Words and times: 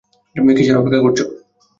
কিসের 0.55 0.79
অপেক্ষা 0.79 1.03
করছো? 1.03 1.23